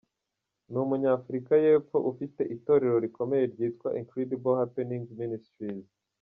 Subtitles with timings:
[0.71, 5.89] Ni umunyafrika y’Epfo ufite itorero rikomeye ryitwa Incredible Happenings Ministries.